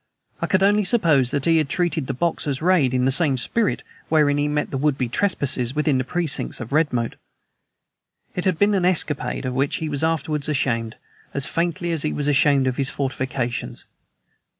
[0.41, 3.83] I could only suppose that he had treated the Boxers' raid in the same spirit
[4.09, 7.17] wherein he met would be trespassers within the precincts of Redmoat.
[8.33, 10.95] It had been an escapade, of which he was afterwards ashamed,
[11.35, 13.85] as, faintly, he was ashamed of his "fortifications."